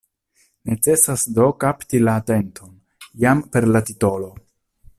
[0.69, 2.73] Necesas do kapti la atenton,
[3.25, 4.31] jam per la titolo.